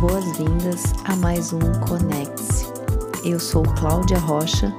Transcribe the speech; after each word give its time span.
boas-vindas 0.00 0.92
a 1.04 1.14
mais 1.14 1.52
um 1.52 1.60
Conecte-se. 1.86 2.66
Eu 3.24 3.38
sou 3.38 3.62
Cláudia 3.62 4.18
Rocha 4.18 4.74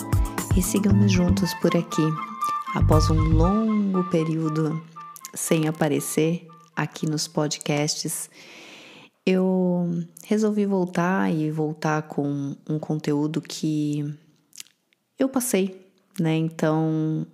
e 0.55 0.61
sigamos 0.61 1.11
juntos 1.11 1.53
por 1.55 1.75
aqui. 1.75 2.03
Após 2.75 3.09
um 3.09 3.15
longo 3.15 4.03
período 4.09 4.83
sem 5.33 5.67
aparecer 5.67 6.45
aqui 6.75 7.09
nos 7.09 7.27
podcasts, 7.27 8.29
eu 9.25 10.03
resolvi 10.25 10.65
voltar 10.65 11.33
e 11.33 11.49
voltar 11.49 12.03
com 12.03 12.55
um 12.69 12.77
conteúdo 12.77 13.41
que 13.41 14.13
eu 15.17 15.29
passei, 15.29 15.89
né? 16.19 16.35
Então, 16.35 17.25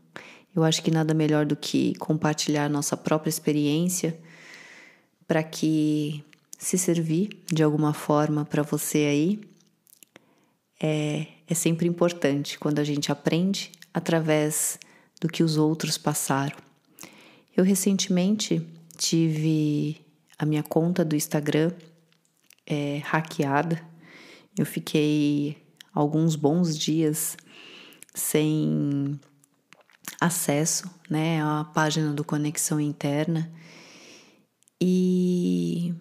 eu 0.55 0.63
acho 0.63 0.83
que 0.83 0.91
nada 0.91 1.13
melhor 1.13 1.45
do 1.45 1.55
que 1.55 1.95
compartilhar 1.95 2.69
nossa 2.69 2.95
própria 2.95 3.29
experiência 3.29 4.17
para 5.27 5.41
que 5.41 6.23
se 6.61 6.77
servir 6.77 7.43
de 7.51 7.63
alguma 7.63 7.91
forma 7.91 8.45
para 8.45 8.61
você 8.61 8.99
aí 8.99 9.41
é, 10.79 11.25
é 11.47 11.53
sempre 11.55 11.87
importante 11.87 12.59
quando 12.59 12.77
a 12.77 12.83
gente 12.83 13.11
aprende 13.11 13.71
através 13.91 14.79
do 15.19 15.27
que 15.27 15.41
os 15.41 15.57
outros 15.57 15.97
passaram. 15.97 16.55
Eu 17.57 17.63
recentemente 17.63 18.61
tive 18.95 20.05
a 20.37 20.45
minha 20.45 20.61
conta 20.61 21.03
do 21.03 21.15
Instagram 21.15 21.71
é, 22.67 23.01
hackeada. 23.05 23.81
Eu 24.55 24.65
fiquei 24.65 25.57
alguns 25.91 26.35
bons 26.35 26.77
dias 26.77 27.37
sem 28.13 29.19
acesso 30.19 30.87
né, 31.09 31.41
à 31.41 31.65
página 31.73 32.13
do 32.13 32.23
Conexão 32.23 32.79
Interna 32.79 33.51
e 34.79 35.95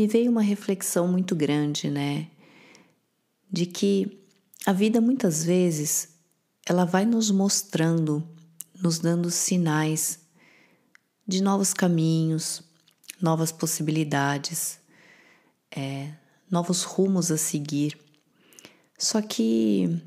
me 0.00 0.06
veio 0.06 0.30
uma 0.30 0.40
reflexão 0.40 1.06
muito 1.06 1.36
grande, 1.36 1.90
né? 1.90 2.28
De 3.52 3.66
que 3.66 4.24
a 4.64 4.72
vida 4.72 4.98
muitas 4.98 5.44
vezes 5.44 6.08
ela 6.64 6.86
vai 6.86 7.04
nos 7.04 7.30
mostrando, 7.30 8.26
nos 8.80 8.98
dando 8.98 9.30
sinais 9.30 10.18
de 11.28 11.42
novos 11.42 11.74
caminhos, 11.74 12.62
novas 13.20 13.52
possibilidades, 13.52 14.78
é, 15.70 16.14
novos 16.50 16.82
rumos 16.82 17.30
a 17.30 17.36
seguir. 17.36 17.98
Só 18.98 19.20
que 19.20 20.00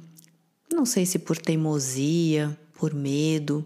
não 0.72 0.88
sei 0.88 1.06
se 1.06 1.20
por 1.20 1.38
teimosia, 1.38 2.60
por 2.80 2.96
medo, 2.96 3.64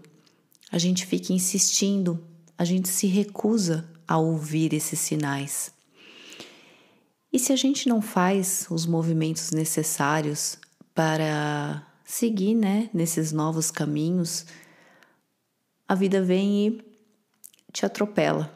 a 0.70 0.76
gente 0.76 1.06
fica 1.06 1.32
insistindo, 1.32 2.22
a 2.58 2.66
gente 2.66 2.90
se 2.90 3.06
recusa 3.06 3.88
a 4.06 4.18
ouvir 4.18 4.74
esses 4.74 5.00
sinais. 5.00 5.77
E 7.38 7.40
se 7.40 7.52
a 7.52 7.56
gente 7.56 7.88
não 7.88 8.02
faz 8.02 8.66
os 8.68 8.84
movimentos 8.84 9.52
necessários 9.52 10.58
para 10.92 11.86
seguir 12.04 12.52
né, 12.52 12.90
nesses 12.92 13.30
novos 13.30 13.70
caminhos, 13.70 14.44
a 15.86 15.94
vida 15.94 16.20
vem 16.20 16.66
e 16.66 16.82
te 17.72 17.86
atropela, 17.86 18.52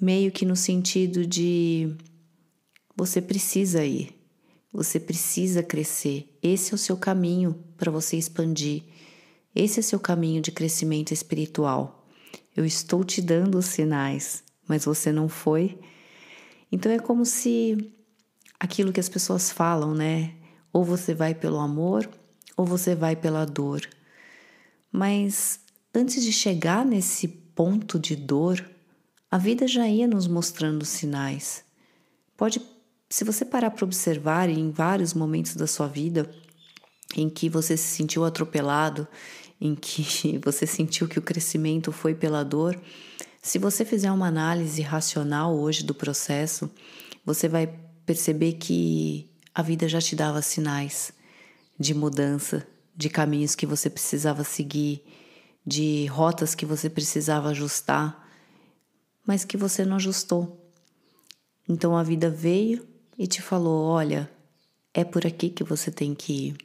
meio 0.00 0.32
que 0.32 0.44
no 0.44 0.56
sentido 0.56 1.24
de 1.24 1.94
você 2.96 3.22
precisa 3.22 3.84
ir, 3.84 4.12
você 4.72 4.98
precisa 4.98 5.62
crescer, 5.62 6.36
esse 6.42 6.72
é 6.72 6.74
o 6.74 6.78
seu 6.78 6.96
caminho 6.96 7.54
para 7.76 7.92
você 7.92 8.16
expandir, 8.16 8.82
esse 9.54 9.78
é 9.78 9.80
o 9.80 9.84
seu 9.84 10.00
caminho 10.00 10.42
de 10.42 10.50
crescimento 10.50 11.12
espiritual. 11.14 12.04
Eu 12.56 12.64
estou 12.64 13.04
te 13.04 13.22
dando 13.22 13.58
os 13.58 13.66
sinais, 13.66 14.42
mas 14.66 14.86
você 14.86 15.12
não 15.12 15.28
foi 15.28 15.78
então 16.72 16.90
é 16.90 16.98
como 16.98 17.26
se 17.26 17.92
aquilo 18.58 18.92
que 18.92 19.00
as 19.00 19.08
pessoas 19.08 19.52
falam, 19.52 19.94
né? 19.94 20.34
Ou 20.72 20.82
você 20.82 21.14
vai 21.14 21.34
pelo 21.34 21.60
amor 21.60 22.08
ou 22.56 22.64
você 22.64 22.94
vai 22.94 23.14
pela 23.14 23.44
dor. 23.44 23.86
Mas 24.90 25.60
antes 25.94 26.22
de 26.22 26.32
chegar 26.32 26.84
nesse 26.84 27.28
ponto 27.28 27.98
de 27.98 28.16
dor, 28.16 28.64
a 29.30 29.38
vida 29.38 29.66
já 29.66 29.86
ia 29.86 30.06
nos 30.06 30.26
mostrando 30.26 30.84
sinais. 30.84 31.64
Pode, 32.36 32.60
se 33.08 33.24
você 33.24 33.44
parar 33.44 33.70
para 33.70 33.84
observar 33.84 34.48
em 34.48 34.70
vários 34.70 35.14
momentos 35.14 35.56
da 35.56 35.66
sua 35.66 35.86
vida 35.86 36.30
em 37.16 37.28
que 37.28 37.48
você 37.48 37.76
se 37.76 37.96
sentiu 37.96 38.24
atropelado, 38.24 39.06
em 39.60 39.74
que 39.74 40.38
você 40.44 40.66
sentiu 40.66 41.08
que 41.08 41.18
o 41.18 41.22
crescimento 41.22 41.92
foi 41.92 42.14
pela 42.14 42.42
dor, 42.42 42.78
se 43.42 43.58
você 43.58 43.84
fizer 43.84 44.12
uma 44.12 44.28
análise 44.28 44.80
racional 44.82 45.52
hoje 45.58 45.82
do 45.82 45.92
processo, 45.92 46.70
você 47.26 47.48
vai 47.48 47.66
perceber 48.06 48.52
que 48.52 49.28
a 49.52 49.62
vida 49.62 49.88
já 49.88 50.00
te 50.00 50.14
dava 50.14 50.40
sinais 50.40 51.12
de 51.78 51.92
mudança, 51.92 52.64
de 52.94 53.10
caminhos 53.10 53.56
que 53.56 53.66
você 53.66 53.90
precisava 53.90 54.44
seguir, 54.44 55.04
de 55.66 56.06
rotas 56.06 56.54
que 56.54 56.64
você 56.64 56.88
precisava 56.88 57.48
ajustar, 57.48 58.28
mas 59.26 59.44
que 59.44 59.56
você 59.56 59.84
não 59.84 59.96
ajustou. 59.96 60.70
Então 61.68 61.96
a 61.96 62.02
vida 62.04 62.30
veio 62.30 62.86
e 63.18 63.26
te 63.26 63.42
falou: 63.42 63.88
olha, 63.88 64.30
é 64.94 65.02
por 65.02 65.26
aqui 65.26 65.50
que 65.50 65.64
você 65.64 65.90
tem 65.90 66.14
que 66.14 66.48
ir. 66.48 66.56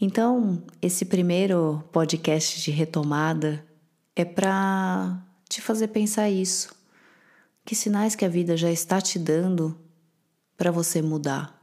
Então, 0.00 0.60
esse 0.80 1.04
primeiro 1.04 1.84
podcast 1.92 2.60
de 2.60 2.72
retomada 2.72 3.64
é 4.16 4.24
para 4.24 5.22
te 5.52 5.60
fazer 5.60 5.88
pensar 5.88 6.30
isso. 6.30 6.74
Que 7.64 7.74
sinais 7.74 8.16
que 8.16 8.24
a 8.24 8.28
vida 8.28 8.56
já 8.56 8.70
está 8.70 9.00
te 9.00 9.18
dando 9.18 9.78
para 10.56 10.70
você 10.70 11.02
mudar? 11.02 11.62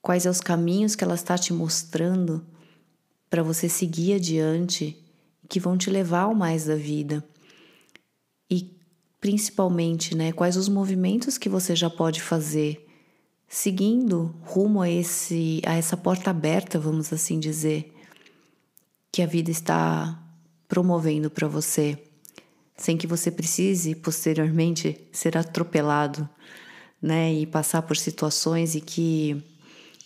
Quais 0.00 0.22
são 0.22 0.30
os 0.30 0.40
caminhos 0.40 0.94
que 0.94 1.02
ela 1.02 1.16
está 1.16 1.36
te 1.36 1.52
mostrando 1.52 2.46
para 3.28 3.42
você 3.42 3.68
seguir 3.68 4.14
adiante 4.14 4.96
que 5.48 5.58
vão 5.58 5.76
te 5.76 5.90
levar 5.90 6.22
ao 6.22 6.34
mais 6.34 6.66
da 6.66 6.76
vida? 6.76 7.24
E 8.48 8.78
principalmente, 9.20 10.14
né, 10.14 10.30
quais 10.30 10.56
os 10.56 10.68
movimentos 10.68 11.36
que 11.36 11.48
você 11.48 11.74
já 11.74 11.90
pode 11.90 12.22
fazer 12.22 12.86
seguindo 13.48 14.34
rumo 14.42 14.80
a 14.80 14.88
esse 14.88 15.60
a 15.66 15.74
essa 15.74 15.96
porta 15.96 16.30
aberta, 16.30 16.78
vamos 16.78 17.12
assim 17.12 17.40
dizer, 17.40 17.92
que 19.10 19.22
a 19.22 19.26
vida 19.26 19.50
está 19.50 20.20
promovendo 20.68 21.28
para 21.28 21.48
você 21.48 22.05
sem 22.76 22.96
que 22.96 23.06
você 23.06 23.30
precise 23.30 23.94
posteriormente 23.94 25.00
ser 25.12 25.36
atropelado, 25.36 26.28
né, 27.00 27.32
e 27.32 27.46
passar 27.46 27.82
por 27.82 27.96
situações 27.96 28.74
e 28.74 28.80
que 28.80 29.42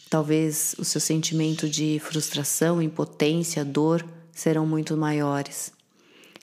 talvez 0.09 0.75
o 0.79 0.85
seu 0.85 1.01
sentimento 1.01 1.69
de 1.69 2.01
frustração, 2.01 2.83
impotência, 2.83 3.65
dor 3.65 4.05
serão 4.33 4.67
muito 4.67 4.97
maiores. 4.97 5.73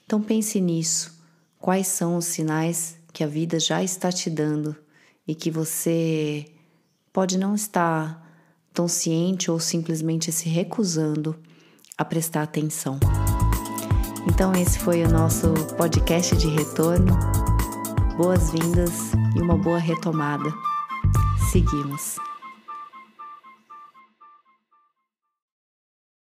Então 0.04 0.22
pense 0.22 0.60
nisso. 0.60 1.16
Quais 1.58 1.86
são 1.88 2.16
os 2.16 2.24
sinais 2.24 2.96
que 3.12 3.22
a 3.22 3.26
vida 3.26 3.60
já 3.60 3.82
está 3.82 4.10
te 4.10 4.30
dando 4.30 4.74
e 5.26 5.34
que 5.34 5.50
você 5.50 6.46
pode 7.12 7.36
não 7.36 7.54
estar 7.54 8.26
tão 8.72 8.88
ciente 8.88 9.50
ou 9.50 9.58
simplesmente 9.58 10.32
se 10.32 10.48
recusando 10.48 11.36
a 11.96 12.04
prestar 12.04 12.42
atenção? 12.42 12.98
Então, 14.30 14.52
esse 14.52 14.78
foi 14.78 15.02
o 15.02 15.08
nosso 15.08 15.52
podcast 15.76 16.36
de 16.36 16.48
retorno. 16.48 17.18
Boas-vindas 18.16 19.12
e 19.34 19.40
uma 19.40 19.56
boa 19.56 19.78
retomada. 19.78 20.52
Seguimos. 21.50 22.27